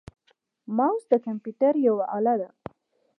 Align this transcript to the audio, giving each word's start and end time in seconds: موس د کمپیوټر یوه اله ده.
موس 0.75 1.01
د 1.11 1.13
کمپیوټر 1.25 1.73
یوه 1.87 2.05
اله 2.17 2.35
ده. 2.41 2.49